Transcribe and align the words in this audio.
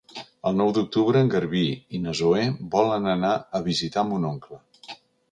El 0.51 0.55
nou 0.59 0.69
d'octubre 0.75 1.19
en 1.25 1.27
Garbí 1.33 1.61
i 1.97 1.99
na 2.05 2.13
Zoè 2.19 2.45
volen 2.75 3.05
anar 3.11 3.33
a 3.59 3.61
visitar 3.69 4.05
mon 4.13 4.25
oncle. 4.31 4.59